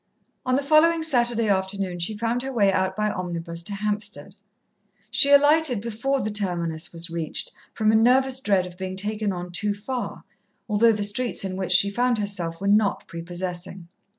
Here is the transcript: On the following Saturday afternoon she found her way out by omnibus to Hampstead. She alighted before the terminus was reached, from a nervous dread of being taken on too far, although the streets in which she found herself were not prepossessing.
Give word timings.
On 0.47 0.55
the 0.55 0.63
following 0.63 1.03
Saturday 1.03 1.47
afternoon 1.47 1.99
she 1.99 2.17
found 2.17 2.41
her 2.41 2.51
way 2.51 2.73
out 2.73 2.95
by 2.95 3.11
omnibus 3.11 3.61
to 3.61 3.75
Hampstead. 3.75 4.33
She 5.11 5.29
alighted 5.29 5.79
before 5.79 6.21
the 6.23 6.31
terminus 6.31 6.91
was 6.91 7.11
reached, 7.11 7.51
from 7.75 7.91
a 7.91 7.95
nervous 7.95 8.39
dread 8.39 8.65
of 8.65 8.79
being 8.79 8.95
taken 8.97 9.31
on 9.31 9.51
too 9.51 9.75
far, 9.75 10.23
although 10.67 10.91
the 10.91 11.03
streets 11.03 11.45
in 11.45 11.55
which 11.55 11.71
she 11.73 11.91
found 11.91 12.17
herself 12.17 12.59
were 12.59 12.67
not 12.67 13.05
prepossessing. 13.05 13.87